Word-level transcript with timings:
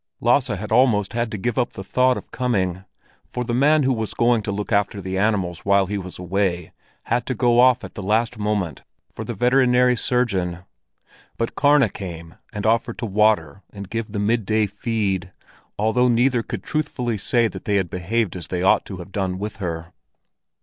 Lasse 0.19 0.47
had 0.47 0.71
almost 0.71 1.13
had 1.13 1.29
to 1.29 1.37
give 1.37 1.59
up 1.59 1.73
thought 1.73 2.17
of 2.17 2.31
coming, 2.31 2.85
for 3.29 3.43
the 3.43 3.53
man 3.53 3.83
who 3.83 3.93
was 3.93 4.15
going 4.15 4.41
to 4.41 4.51
look 4.51 4.71
after 4.71 4.99
the 4.99 5.15
animals 5.15 5.59
while 5.63 5.85
he 5.85 5.99
was 5.99 6.17
away 6.17 6.71
had 7.03 7.23
to 7.27 7.35
go 7.35 7.59
off 7.59 7.83
at 7.83 7.93
the 7.93 8.01
last 8.01 8.39
moment 8.39 8.81
for 9.11 9.23
the 9.23 9.35
veterinary 9.35 9.95
surgeon; 9.95 10.63
but 11.37 11.53
Karna 11.53 11.87
came 11.89 12.33
and 12.51 12.65
offered 12.65 12.97
to 12.97 13.05
water 13.05 13.61
and 13.69 13.91
give 13.91 14.11
the 14.11 14.17
midday 14.19 14.65
feed, 14.65 15.33
although 15.77 16.07
neither 16.09 16.41
could 16.41 16.63
truthfully 16.63 17.19
say 17.19 17.47
that 17.47 17.65
they 17.65 17.75
had 17.75 17.91
behaved 17.91 18.35
as 18.35 18.47
they 18.47 18.63
ought 18.63 18.85
to 18.87 18.97
have 18.97 19.11
done 19.11 19.37
to 19.37 19.59
her. 19.59 19.93